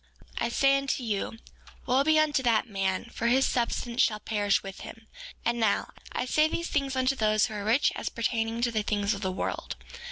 4:23 0.37 0.45
I 0.45 0.49
say 0.49 0.77
unto 0.79 1.03
you, 1.03 1.37
wo 1.85 2.03
be 2.03 2.17
unto 2.17 2.41
that 2.41 2.67
man, 2.67 3.05
for 3.13 3.27
his 3.27 3.45
substance 3.45 4.01
shall 4.01 4.19
perish 4.19 4.63
with 4.63 4.79
him; 4.79 5.05
and 5.45 5.59
now, 5.59 5.91
I 6.11 6.25
say 6.25 6.47
these 6.47 6.69
things 6.69 6.95
unto 6.95 7.15
those 7.15 7.45
who 7.45 7.53
are 7.53 7.63
rich 7.63 7.91
as 7.95 8.09
pertaining 8.09 8.61
to 8.63 8.71
the 8.71 8.81
things 8.81 9.13
of 9.13 9.21
this 9.21 9.29
world. 9.31 9.75